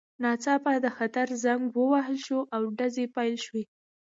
ناڅاپه 0.23 0.71
د 0.85 0.87
خطر 0.97 1.27
زنګ 1.43 1.61
ووهل 1.79 2.17
شو 2.25 2.39
او 2.55 2.61
ډزې 2.77 3.05
پیل 3.15 3.35
شوې 3.45 3.63